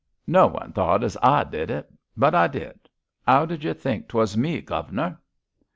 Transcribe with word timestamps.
No 0.25 0.47
one 0.47 0.73
thought 0.73 1.03
as 1.03 1.15
I 1.21 1.43
did 1.43 1.69
it; 1.69 1.87
but 2.17 2.33
I 2.33 2.47
did. 2.47 2.89
'Ow 3.27 3.45
did 3.45 3.63
you 3.63 3.75
think 3.75 4.07
'twas 4.07 4.35
me, 4.35 4.59
guv'nor?' 4.59 5.19